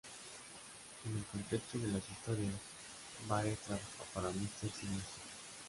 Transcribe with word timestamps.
En 1.05 1.15
el 1.15 1.23
contexto 1.25 1.77
de 1.77 1.89
las 1.89 2.01
historias, 2.09 2.55
Baer 3.27 3.55
trabaja 3.57 4.03
para 4.15 4.31
Mister 4.31 4.71
Siniestro. 4.71 5.21